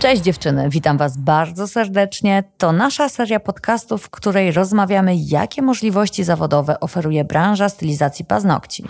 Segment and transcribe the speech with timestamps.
[0.00, 2.44] Cześć dziewczyny, witam Was bardzo serdecznie.
[2.58, 8.84] To nasza seria podcastów, w której rozmawiamy, jakie możliwości zawodowe oferuje branża stylizacji paznokci.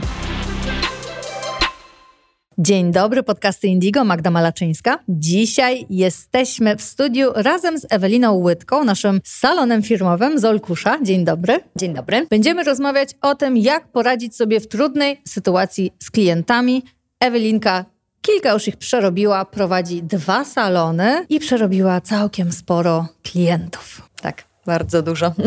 [2.59, 4.99] Dzień dobry, podcasty Indigo, Magda Malaczyńska.
[5.09, 10.99] Dzisiaj jesteśmy w studiu razem z Eweliną Łydką, naszym salonem firmowym z Olkusza.
[11.03, 11.61] Dzień dobry.
[11.77, 12.27] Dzień dobry.
[12.31, 16.83] Będziemy rozmawiać o tym, jak poradzić sobie w trudnej sytuacji z klientami.
[17.21, 17.85] Ewelinka
[18.23, 24.03] Kilka już ich przerobiła, prowadzi dwa salony i przerobiła całkiem sporo klientów.
[24.23, 25.33] Tak, bardzo dużo.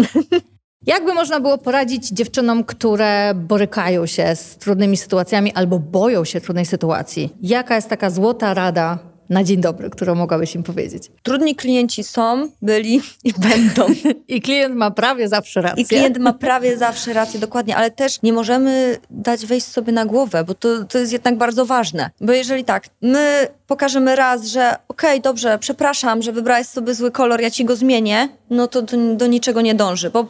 [0.85, 6.65] Jakby można było poradzić dziewczynom, które borykają się z trudnymi sytuacjami albo boją się trudnej
[6.65, 7.29] sytuacji?
[7.41, 11.11] Jaka jest taka złota rada na dzień dobry, którą mogłabyś im powiedzieć?
[11.23, 13.85] Trudni klienci są, byli i będą.
[14.27, 15.83] I klient ma prawie zawsze rację.
[15.83, 20.05] I klient ma prawie zawsze rację, dokładnie, ale też nie możemy dać wejść sobie na
[20.05, 22.09] głowę, bo to, to jest jednak bardzo ważne.
[22.21, 27.11] Bo jeżeli tak, my pokażemy raz, że okej, okay, dobrze, przepraszam, że wybrałeś sobie zły
[27.11, 30.27] kolor, ja ci go zmienię, no to do, do niczego nie dąży, bo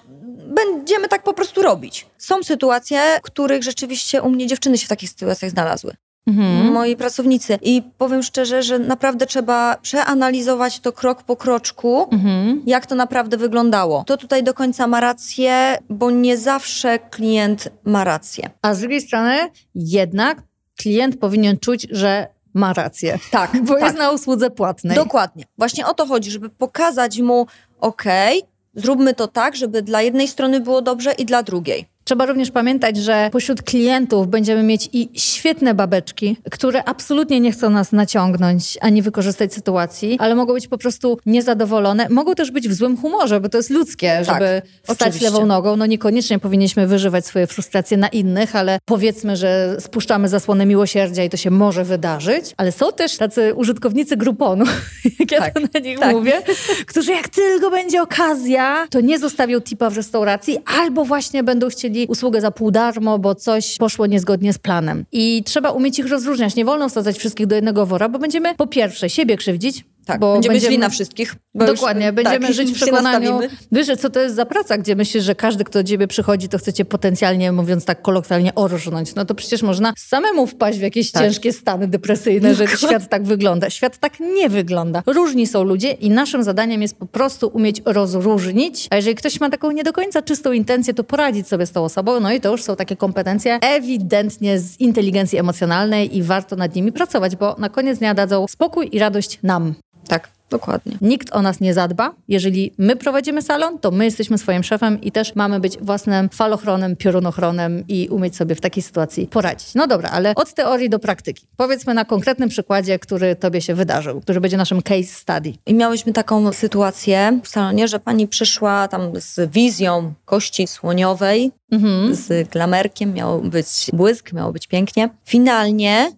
[0.53, 2.05] będziemy tak po prostu robić.
[2.17, 5.95] Są sytuacje, w których rzeczywiście u mnie dziewczyny się w takich sytuacjach znalazły.
[6.27, 6.71] Mhm.
[6.73, 7.59] moi pracownicy.
[7.61, 12.61] I powiem szczerze, że naprawdę trzeba przeanalizować to krok po kroczku, mhm.
[12.65, 14.03] jak to naprawdę wyglądało.
[14.07, 18.49] To tutaj do końca ma rację, bo nie zawsze klient ma rację.
[18.61, 19.37] A z drugiej strony
[19.75, 20.41] jednak
[20.77, 23.19] klient powinien czuć, że ma rację.
[23.31, 23.51] Tak.
[23.67, 23.83] Bo tak.
[23.83, 24.95] jest na usłudze płatnej.
[24.95, 25.45] Dokładnie.
[25.57, 27.47] Właśnie o to chodzi, żeby pokazać mu,
[27.79, 31.92] okej, okay, zróbmy to tak, żeby dla jednej strony było dobrze i dla drugiej.
[32.03, 37.69] Trzeba również pamiętać, że pośród klientów będziemy mieć i świetne babeczki, które absolutnie nie chcą
[37.69, 42.07] nas naciągnąć ani wykorzystać sytuacji, ale mogą być po prostu niezadowolone.
[42.09, 45.25] Mogą też być w złym humorze, bo to jest ludzkie, tak, żeby stać oczywiście.
[45.25, 45.75] lewą nogą.
[45.75, 51.29] No niekoniecznie powinniśmy wyżywać swoje frustracje na innych, ale powiedzmy, że spuszczamy zasłonę miłosierdzia i
[51.29, 52.53] to się może wydarzyć.
[52.57, 54.65] Ale są też tacy użytkownicy gruponu,
[55.19, 56.15] jak ja tak, to na nich tak.
[56.15, 56.41] mówię,
[56.87, 61.92] którzy jak tylko będzie okazja, to nie zostawią tipa w restauracji albo właśnie będą chcieli
[62.09, 65.05] usługę za pół darmo, bo coś poszło niezgodnie z planem.
[65.11, 66.55] I trzeba umieć ich rozróżniać.
[66.55, 70.33] Nie wolno wsadzać wszystkich do jednego wora, bo będziemy po pierwsze siebie krzywdzić, tak, bo
[70.33, 71.35] będziemy, będziemy źli na wszystkich.
[71.55, 73.39] Dokładnie, już, będziemy tak, żyć w przekonaniu.
[73.71, 76.57] Wiesz, co to jest za praca, gdzie myślisz, że każdy, kto do ciebie przychodzi, to
[76.57, 79.15] chce cię potencjalnie, mówiąc tak kolokwialnie, orżnąć.
[79.15, 81.23] No to przecież można samemu wpaść w jakieś tak.
[81.23, 83.69] ciężkie stany depresyjne, że świat tak wygląda.
[83.69, 85.03] Świat tak nie wygląda.
[85.05, 88.87] Różni są ludzie i naszym zadaniem jest po prostu umieć rozróżnić.
[88.89, 91.83] A jeżeli ktoś ma taką nie do końca czystą intencję, to poradzić sobie z tą
[91.83, 92.19] osobą.
[92.19, 96.91] No i to już są takie kompetencje ewidentnie z inteligencji emocjonalnej i warto nad nimi
[96.91, 99.73] pracować, bo na koniec dnia dadzą spokój i radość nam.
[100.07, 100.33] Tak.
[100.53, 100.97] Dokładnie.
[101.01, 102.13] Nikt o nas nie zadba.
[102.27, 106.95] Jeżeli my prowadzimy salon, to my jesteśmy swoim szefem i też mamy być własnym falochronem,
[106.95, 109.75] piorunochronem i umieć sobie w takiej sytuacji poradzić.
[109.75, 111.45] No dobra, ale od teorii do praktyki.
[111.57, 115.53] Powiedzmy na konkretnym przykładzie, który tobie się wydarzył, który będzie naszym case study.
[115.65, 122.15] I miałyśmy taką sytuację w salonie, że pani przyszła tam z wizją kości słoniowej, mhm.
[122.15, 125.09] z glamerkiem, miał być błysk, miało być pięknie.
[125.25, 126.11] Finalnie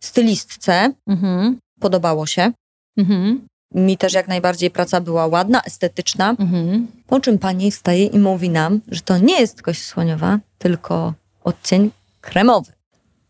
[0.00, 1.58] stylistce mhm.
[1.80, 2.52] podobało się.
[2.96, 3.46] Mhm.
[3.74, 6.30] Mi też jak najbardziej praca była ładna, estetyczna.
[6.30, 6.86] Mhm.
[7.06, 11.14] Po czym pani wstaje i mówi nam, że to nie jest kość słoniowa, tylko
[11.44, 11.90] odcień
[12.20, 12.72] kremowy.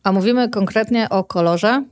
[0.03, 1.85] A mówimy konkretnie o kolorze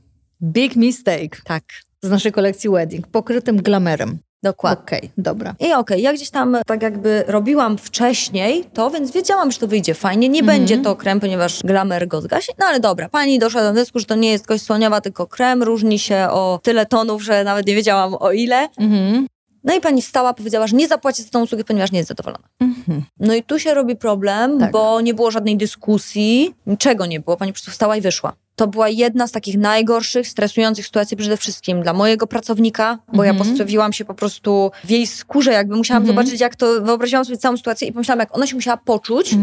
[0.43, 1.41] Big Mistake.
[1.43, 1.63] Tak.
[2.01, 4.19] Z naszej kolekcji Wedding, pokrytym glamerem.
[4.45, 4.83] Dokładnie.
[4.83, 5.55] Okej, okay, dobra.
[5.59, 9.67] I okej, okay, ja gdzieś tam tak jakby robiłam wcześniej to, więc wiedziałam, że to
[9.67, 10.29] wyjdzie fajnie.
[10.29, 10.59] Nie mm -hmm.
[10.59, 12.51] będzie to krem, ponieważ glamour go zgasi.
[12.59, 15.63] No ale dobra, pani doszła do wniosku, że to nie jest kość słoniowa, tylko krem.
[15.63, 18.69] Różni się o tyle tonów, że nawet nie wiedziałam o ile.
[18.77, 19.25] Mm -hmm.
[19.63, 22.47] No i pani wstała, powiedziała, że nie zapłaci za tą usługę, ponieważ nie jest zadowolona.
[22.59, 23.03] Mhm.
[23.19, 24.71] No i tu się robi problem, tak.
[24.71, 27.37] bo nie było żadnej dyskusji, niczego nie było.
[27.37, 28.33] Pani po prostu wstała i wyszła.
[28.55, 33.31] To była jedna z takich najgorszych, stresujących sytuacji przede wszystkim dla mojego pracownika, bo ja
[33.31, 33.49] mhm.
[33.49, 36.17] postawiłam się po prostu w jej skórze, jakby musiałam mhm.
[36.17, 39.35] zobaczyć, jak to, wyobraziłam sobie całą sytuację i pomyślałam, jak ona się musiała poczuć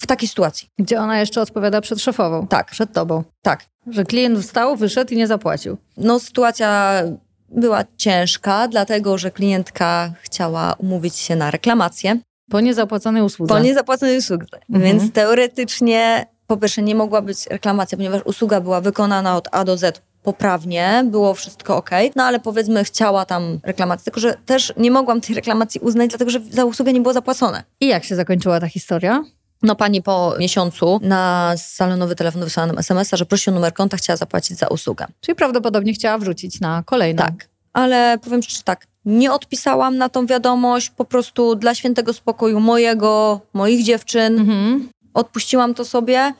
[0.00, 0.68] w takiej sytuacji.
[0.78, 2.46] Gdzie ona jeszcze odpowiada przed szefową.
[2.46, 2.70] Tak.
[2.70, 3.24] Przed tobą.
[3.42, 3.64] Tak.
[3.86, 5.76] Że klient wstał, wyszedł i nie zapłacił.
[5.96, 7.02] No sytuacja
[7.48, 12.18] była ciężka, dlatego że klientka chciała umówić się na reklamację.
[12.50, 13.54] Po niezapłaconej usłudze.
[13.54, 14.58] Po niezapłaconej usłudze.
[14.70, 14.84] Mhm.
[14.84, 19.76] Więc teoretycznie po pierwsze nie mogła być reklamacja, ponieważ usługa była wykonana od A do
[19.76, 24.90] Z poprawnie, było wszystko ok, no ale powiedzmy chciała tam reklamację, tylko że też nie
[24.90, 27.62] mogłam tej reklamacji uznać, dlatego że za usługę nie było zapłacone.
[27.80, 29.24] I jak się zakończyła ta historia?
[29.62, 33.96] No pani po miesiącu na salonowy telefon wysłała nam SMS-a, że prosi o numer konta,
[33.96, 35.06] chciała zapłacić za usługę.
[35.20, 37.22] Czyli prawdopodobnie chciała wrzucić na kolejną.
[37.22, 42.60] Tak, ale powiem szczerze tak, nie odpisałam na tą wiadomość, po prostu dla świętego spokoju
[42.60, 44.38] mojego, moich dziewczyn.
[44.38, 44.88] Mhm.
[45.14, 46.32] Odpuściłam to sobie,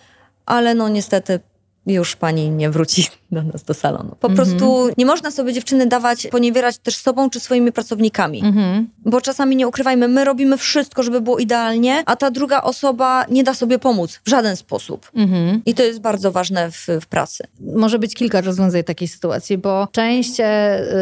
[0.47, 1.41] ale no niestety
[1.87, 4.17] już pani nie wróci do nas do salonu.
[4.21, 8.43] Po prostu nie można sobie dziewczyny dawać, poniewierać też sobą czy swoimi pracownikami.
[9.05, 13.45] Bo czasami nie ukrywajmy, my robimy wszystko, żeby było idealnie, a ta druga osoba nie
[13.45, 15.11] da sobie pomóc w żaden sposób.
[15.67, 17.45] I to jest bardzo ważne w, w pracy.
[17.77, 20.45] Może być kilka rozwiązań takiej sytuacji, bo część e,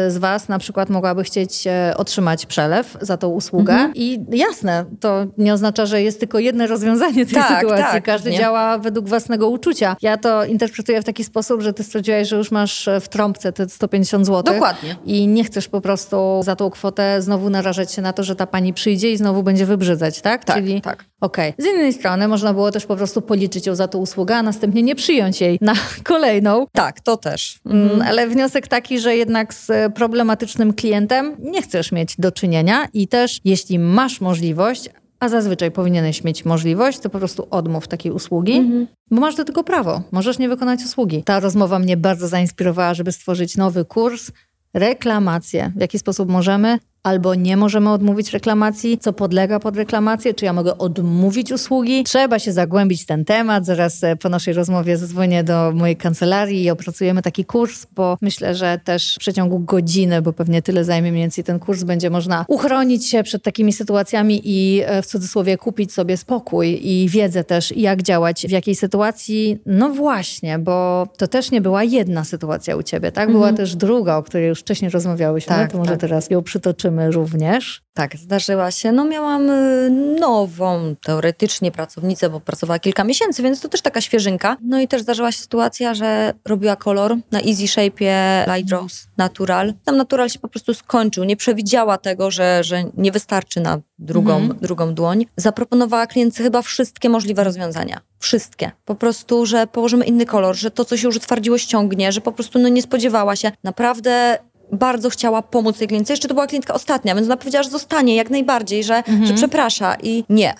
[0.07, 5.25] z Was na przykład mogłaby chcieć e, otrzymać przelew za tą usługę i jasne, to
[5.37, 7.85] nie oznacza, że jest tylko jedno rozwiązanie tej Tak, sytuacji.
[7.85, 8.37] tak, Każdy nie?
[8.37, 9.95] działa według własnego uczucia.
[10.01, 13.51] Ja to interpretuję w taki sposób, że Ty stwierdziłaś, że już masz e, w trąbce
[13.51, 14.53] te 150 zł.
[14.53, 14.95] Dokładnie.
[15.05, 18.47] I nie chcesz po prostu za tą kwotę znowu narażać się na to, że ta
[18.47, 20.45] pani przyjdzie i znowu będzie wybrzydzać, tak?
[20.45, 21.05] Tak, Czyli tak.
[21.21, 21.53] Okej.
[21.57, 24.83] Z innej strony można było też po prostu policzyć ją za tą usługę, a następnie
[24.83, 25.73] nie przyjąć jej na
[26.03, 26.67] kolejną.
[26.71, 27.59] Tak, to też.
[27.65, 32.87] Mm, Ale wniosek taki, że jednak z e, problematycznym klientem nie chcesz mieć do czynienia
[32.93, 34.89] i też jeśli masz możliwość,
[35.19, 38.71] a zazwyczaj powinieneś mieć możliwość, to po prostu odmów takiej usługi,
[39.11, 40.01] bo masz do tego prawo.
[40.11, 41.23] Możesz nie wykonać usługi.
[41.23, 44.31] Ta rozmowa mnie bardzo zainspirowała, żeby stworzyć nowy kurs.
[44.73, 45.71] Reklamacje.
[45.75, 50.53] W jaki sposób możemy albo nie możemy odmówić reklamacji, co podlega pod reklamację, czy ja
[50.53, 52.03] mogę odmówić usługi.
[52.03, 53.65] Trzeba się zagłębić w ten temat.
[53.65, 58.55] Zaraz e, po naszej rozmowie zadzwonię do mojej kancelarii i opracujemy taki kurs, bo myślę,
[58.55, 62.45] że też w przeciągu godziny, bo pewnie tyle zajmie mniej więcej ten kurs, będzie można
[62.47, 67.77] uchronić się przed takimi sytuacjami i e, w cudzysłowie kupić sobie spokój i wiedzę też,
[67.77, 69.59] jak działać w jakiej sytuacji.
[69.65, 73.31] No właśnie, bo to też nie była jedna sytuacja u ciebie, tak?
[73.31, 75.99] Była też druga, o której już wcześniej rozmawiałyśmy, Tak, to może tak.
[75.99, 77.81] teraz ją przytoczymy również.
[77.93, 78.91] Tak, zdarzyła się.
[78.91, 84.57] No miałam y, nową, teoretycznie pracownicę, bo pracowała kilka miesięcy, więc to też taka świeżynka.
[84.61, 88.13] No i też zdarzyła się sytuacja, że robiła kolor na Easy Shape'ie
[88.55, 89.73] Light Rose Natural.
[89.85, 91.23] Tam Natural się po prostu skończył.
[91.23, 95.25] Nie przewidziała tego, że, że nie wystarczy na drugą, drugą dłoń.
[95.37, 98.01] Zaproponowała klientce chyba wszystkie możliwe rozwiązania.
[98.19, 98.71] Wszystkie.
[98.85, 102.31] Po prostu, że położymy inny kolor, że to, co się już utwardziło, ściągnie, że po
[102.31, 103.51] prostu no, nie spodziewała się.
[103.63, 104.37] Naprawdę
[104.71, 106.13] bardzo chciała pomóc tej klientce.
[106.13, 109.95] Jeszcze to była klientka ostatnia, więc ona powiedziała, że zostanie jak najbardziej, że, że przeprasza
[110.03, 110.53] i nie.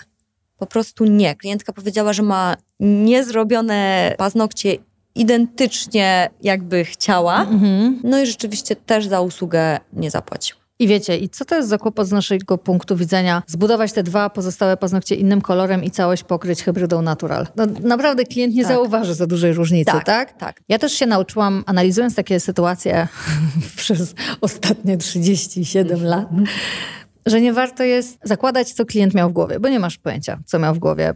[0.58, 1.34] Po prostu nie.
[1.36, 4.76] Klientka powiedziała, że ma niezrobione paznokcie
[5.14, 7.46] identycznie jakby chciała.
[8.04, 10.56] No i rzeczywiście też za usługę nie zapłacił.
[10.80, 13.42] I wiecie, i co to jest za kłopot z naszego punktu widzenia?
[13.46, 17.46] Zbudować te dwa pozostałe paznokcie innym kolorem i całość pokryć hybrydą natural.
[17.56, 18.72] No, naprawdę klient nie Tak.
[18.72, 20.04] zauważy za dużej różnicy, tak.
[20.04, 20.60] Tak, tak.
[20.68, 23.08] Ja też się nauczyłam, analizując takie sytuacje
[23.76, 26.28] przez ostatnie 37 lat,
[27.26, 30.58] że nie warto jest zakładać, co klient miał w głowie, bo nie masz pojęcia, co
[30.58, 31.14] miał w głowie.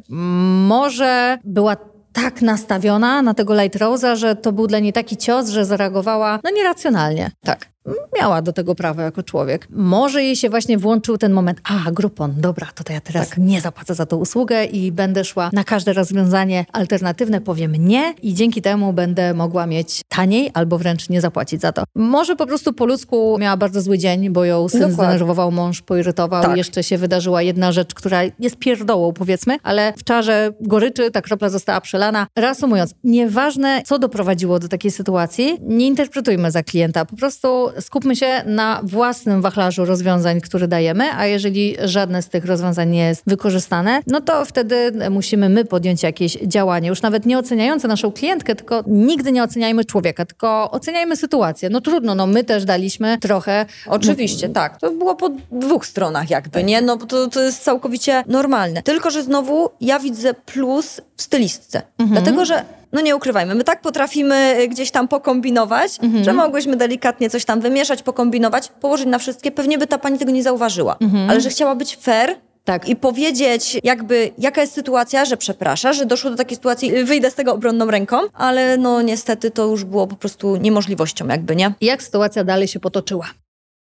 [0.69, 1.77] Może była
[2.13, 6.39] tak nastawiona na tego Light Rose'a, że to był dla niej taki cios, że zareagowała
[6.45, 7.31] no nieracjonalnie.
[7.45, 7.74] Tak.
[8.21, 9.67] Miała do tego prawo jako człowiek.
[9.71, 13.39] Może jej się właśnie włączył ten moment, a Groupon, dobra, to, to ja teraz Tak.
[13.39, 18.35] nie zapłacę za tą usługę i będę szła na każde rozwiązanie alternatywne, powiem nie i
[18.35, 21.85] dzięki temu będę mogła mieć taniej albo wręcz nie zapłacić za to.
[21.95, 25.05] Może po prostu po ludzku miała bardzo zły dzień, bo ją syn Dokładnie.
[25.05, 26.57] zdenerwował, mąż poirytował, Tak.
[26.57, 31.49] jeszcze się wydarzyła jedna rzecz, która jest pierdołą powiedzmy, ale w czarze goryczy ta kropla
[31.49, 32.27] została przelana.
[32.37, 38.43] Reasumując, nieważne co doprowadziło do takiej sytuacji, nie interpretujmy za klienta, po prostu skupmy się
[38.47, 44.01] na własnym wachlarzu rozwiązań, które dajemy, a jeżeli żadne z tych rozwiązań nie jest wykorzystane,
[44.07, 48.85] no to wtedy musimy my podjąć jakieś działanie, już nawet nie oceniające naszą klientkę, tylko
[48.87, 51.71] nigdy nie oceniajmy człowieka, tylko oceniajmy sytuację.
[51.71, 54.81] No trudno, no my też daliśmy trochę Oczywiście, tak.
[54.81, 56.83] To było po dwóch stronach jakby, nie?
[56.83, 58.83] No bo to, to jest całkowicie normalne.
[58.83, 61.83] Tylko, że znowu ja widzę plus w stylistce.
[61.99, 67.31] Dlatego, że no nie ukrywajmy, my tak potrafimy y, gdzieś tam pokombinować, że mogłyśmy delikatnie
[67.31, 69.51] coś tam wymieszać, pokombinować, położyć na wszystkie.
[69.51, 70.97] Pewnie by ta pani tego nie zauważyła.
[71.29, 72.89] Ale że chciała być fair, Tak.
[72.89, 77.31] i powiedzieć jakby jaka jest sytuacja, że przeprasza, że doszło do takiej sytuacji, y, wyjdę
[77.31, 81.73] z tego obronną ręką, ale no niestety to już było po prostu niemożliwością jakby, nie?
[81.81, 83.27] jak sytuacja dalej się potoczyła.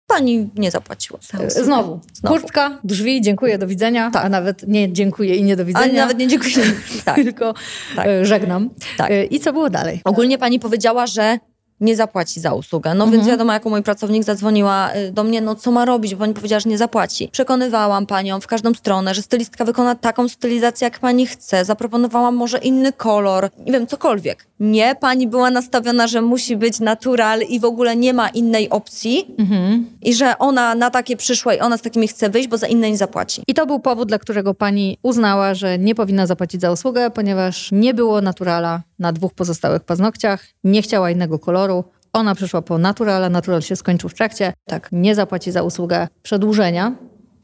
[0.08, 1.20] Pani nie zapłaciła.
[1.48, 2.00] Znowu.
[2.14, 2.36] Znowu.
[2.40, 4.12] Kurtka, drzwi, dziękuję, do widzenia.
[4.12, 4.26] Tak.
[4.26, 5.86] A nawet nie dziękuję i nie do widzenia.
[5.86, 6.56] Ale nawet nie dziękuję.
[7.06, 7.16] Tak.
[7.16, 7.54] Tylko
[7.96, 8.08] Tak.
[8.08, 8.70] e, żegnam.
[8.98, 9.12] Tak.
[9.12, 10.02] E, I co było dalej?
[10.06, 11.38] Ogólnie pani powiedziała, że
[11.86, 12.94] nie zapłaci za usługę.
[12.94, 16.20] No więc wiadomo, jako mój pracownik zadzwoniła y, do mnie, no co ma robić, bo
[16.20, 17.30] pani powiedziała, że nie zapłaci.
[17.32, 21.65] Przekonywałam panią w każdą stronę, że stylistka wykona taką stylizację, jak pani chce.
[21.65, 24.48] Zaproponowałam może inny kolor, nie wiem, cokolwiek.
[24.60, 29.36] Nie, pani była nastawiona, że musi być natural i w ogóle nie ma innej opcji
[30.01, 32.92] i że ona na takie przyszła i ona z takimi chce wyjść, bo za inne
[32.92, 33.44] nie zapłaci.
[33.48, 37.70] I to był powód, dla którego pani uznała, że nie powinna zapłacić za usługę, ponieważ
[37.72, 41.75] nie było naturala na dwóch pozostałych paznokciach, nie chciała innego koloru.
[42.13, 44.53] Ona przyszła po naturala, natural się skończył w trakcie.
[44.65, 44.89] Tak.
[44.91, 46.96] Nie zapłaci za usługę przedłużenia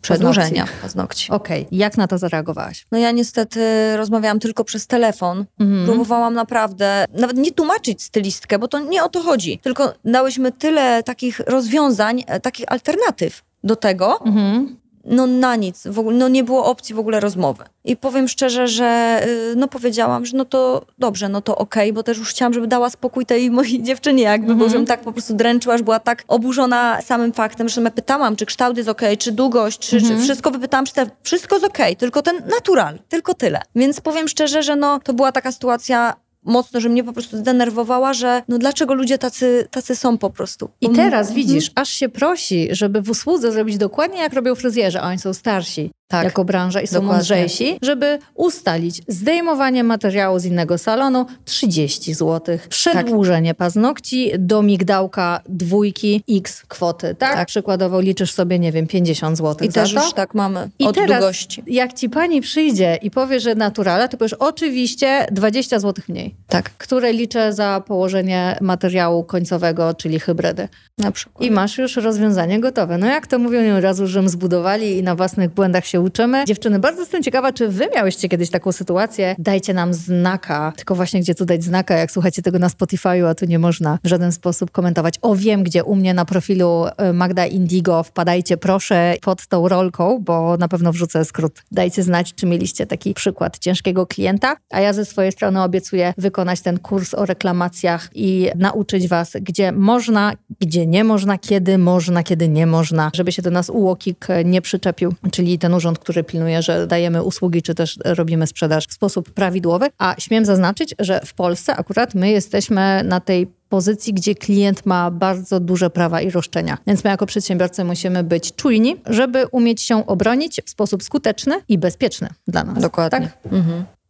[0.02, 1.32] Przedłużenia paznokci.
[1.32, 2.86] Okej, jak na to zareagowałaś?
[2.92, 3.62] No ja niestety
[3.98, 5.46] rozmawiałam tylko przez telefon.
[5.60, 5.86] Mhm.
[5.86, 9.60] Próbowałam naprawdę, nawet nie tłumaczyć stylistkę, bo to nie o to chodzi.
[9.64, 14.81] Tylko dałyśmy tyle takich rozwiązań, e, takich alternatyw do tego, Mhm.
[15.06, 17.64] No na nic, w ogóle, no nie było opcji w ogóle rozmowy.
[17.84, 22.04] I powiem szczerze, że y, no powiedziałam, że no to dobrze, no to okej, bo
[22.04, 25.34] też już chciałam, żeby dała spokój tej mojej dziewczynie jakby, bo żebym tak po prostu
[25.34, 29.32] dręczyła, że była tak oburzona samym faktem, że ja pytałam, czy kształt jest okej, czy
[29.32, 33.62] długość, czy, czy wszystko wypytałam, czy te, wszystko jest okej, tylko ten natural, tylko tyle.
[33.76, 38.14] Więc powiem szczerze, że no to była taka sytuacja mocno, że mnie po prostu zdenerwowała,
[38.14, 40.70] że no dlaczego ludzie tacy, tacy są po prostu.
[40.82, 41.36] I teraz Mhm.
[41.36, 45.34] widzisz, aż się prosi, żeby w usłudze zrobić dokładnie jak robią fryzjerzy, a oni są
[45.34, 46.24] starsi Tak.
[46.24, 47.14] jako branża i są Dokładnie.
[47.16, 56.24] mądrzejsi, żeby ustalić zdejmowanie materiału z innego salonu 30 zł, przedłużenie paznokci do migdałka dwójki
[56.30, 57.34] x kwoty, tak?
[57.36, 57.48] Tak.
[57.48, 60.04] Przykładowo liczysz sobie, nie wiem, 50 zł I za też to.
[60.04, 61.64] już tak mamy I od teraz, długości.
[61.68, 66.70] jak ci pani przyjdzie i powie, że naturala, to powiesz oczywiście 20 zł mniej, Tak,
[66.78, 70.68] które liczę za położenie materiału końcowego, czyli hybrydy.
[70.98, 71.44] na przykład.
[71.46, 72.98] I masz już rozwiązanie gotowe.
[72.98, 76.46] No jak to mówią nie razu, że zbudowali i na własnych błędach się uczymy.
[76.46, 79.36] Dziewczyny, bardzo jestem ciekawa, czy wy miałyście kiedyś taką sytuację.
[79.40, 80.74] Dajcie nam znaka.
[80.76, 84.00] Tylko właśnie gdzie tu dać znaka, jak słuchacie tego na Spotify'u, a tu nie można
[84.04, 85.16] w żaden sposób komentować.
[85.22, 88.04] O wiem, gdzie u mnie na profilu y, Magda Indigo.
[88.04, 91.64] Wpadajcie proszę pod tą rolką, bo na pewno wrzucę skrót.
[91.72, 94.56] Dajcie znać, czy mieliście taki przykład ciężkiego klienta.
[94.70, 99.72] A ja ze swojej strony obiecuję wykonać ten kurs o reklamacjach i nauczyć was, gdzie
[99.72, 104.62] można, gdzie nie można, kiedy można, kiedy nie można, żeby się do nas UOKiK nie
[104.62, 109.32] przyczepił, czyli ten urząd, który pilnuje, że dajemy usługi, czy też robimy sprzedaż w sposób
[109.32, 109.88] prawidłowy.
[109.98, 115.12] A śmiem zaznaczyć, że w Polsce akurat my jesteśmy na tej pozycji, gdzie klient ma
[115.12, 116.78] bardzo duże prawa i roszczenia.
[116.88, 121.78] Więc my jako przedsiębiorcy musimy być czujni, żeby umieć się obronić w sposób skuteczny i
[121.78, 122.80] bezpieczny dla nas.
[122.82, 123.32] Dokładnie.
[123.44, 123.52] Tak?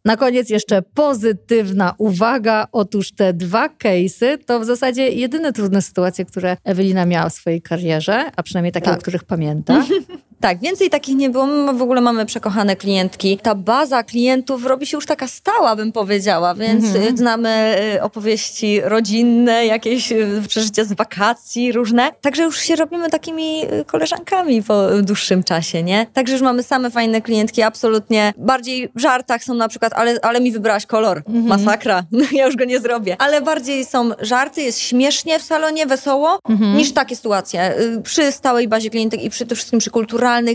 [0.04, 2.66] Na koniec jeszcze pozytywna uwaga.
[2.72, 7.62] Otóż te dwa case'y to w zasadzie jedyne trudne sytuacje, które Ewelina miała w swojej
[7.62, 8.98] karierze, a przynajmniej takie, Tak.
[8.98, 9.84] o których pamięta.
[10.42, 11.46] Tak, więcej takich nie było.
[11.46, 13.38] My w ogóle mamy przekochane klientki.
[13.42, 17.14] Ta baza klientów robi się już taka stała, bym powiedziała, więc Mhm.
[17.14, 22.10] y, znamy y, opowieści rodzinne, jakieś y, przeżycia z wakacji różne.
[22.20, 26.06] Także już się robimy takimi koleżankami po dłuższym czasie, nie?
[26.12, 28.34] Także już mamy same fajne klientki, absolutnie.
[28.36, 31.22] Bardziej w żartach są na przykład, ale, ale mi wybrałaś kolor.
[31.28, 31.46] Mhm.
[31.46, 32.02] Masakra.
[32.32, 33.16] ja już go nie zrobię.
[33.18, 36.76] Ale bardziej są żarty, jest śmiesznie w salonie, wesoło, Mhm.
[36.76, 37.74] niż takie sytuacje.
[38.04, 39.90] Przy stałej bazie klientek i przede wszystkim przy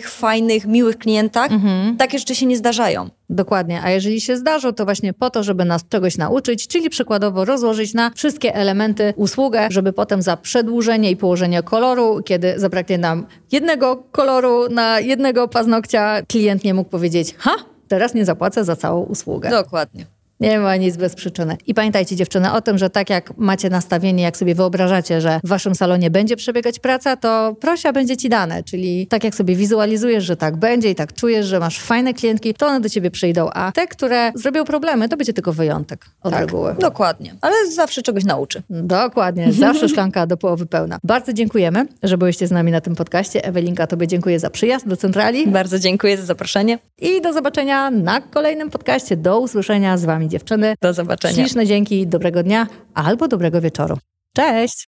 [0.09, 1.97] fajnych, miłych klientach Mhm.
[1.97, 3.09] takie rzeczy się nie zdarzają.
[3.29, 7.45] Dokładnie, a jeżeli się zdarzą, to właśnie po to, żeby nas czegoś nauczyć, czyli przykładowo
[7.45, 13.25] rozłożyć na wszystkie elementy usługę, żeby potem za przedłużenie i położenie koloru, kiedy zabraknie nam
[13.51, 17.51] jednego koloru na jednego paznokcia, klient nie mógł powiedzieć, ha,
[17.87, 19.49] teraz nie zapłacę za całą usługę.
[19.49, 20.16] Dokładnie.
[20.39, 21.57] Nie ma nic bez przyczyny.
[21.67, 25.47] I pamiętajcie dziewczyny o tym, że tak jak macie nastawienie, jak sobie wyobrażacie, że w
[25.47, 28.63] waszym salonie będzie przebiegać praca, to prosia będzie ci dane.
[28.63, 32.53] Czyli tak jak sobie wizualizujesz, że tak będzie i tak czujesz, że masz fajne klientki,
[32.53, 33.49] to one do ciebie przyjdą.
[33.49, 36.75] A te, które zrobią problemy, to będzie tylko wyjątek od reguły.
[36.79, 37.35] Dokładnie.
[37.41, 38.63] Ale zawsze czegoś nauczy.
[38.69, 40.99] Dokładnie, zawsze szklanka do połowy pełna.
[41.03, 43.45] Bardzo dziękujemy, że byłyście z nami na tym podcaście.
[43.45, 46.79] Ewelinka, tobie dziękuję za przyjazd do centrali Bardzo dziękuję za zaproszenie.
[46.97, 49.17] i do zobaczenia na kolejnym podcaście.
[49.17, 50.75] Do usłyszenia z wami dziewczyny.
[50.81, 51.33] Do zobaczenia.
[51.33, 53.97] Śliczne dzięki, dobrego dnia albo dobrego wieczoru.
[54.35, 54.87] Cześć!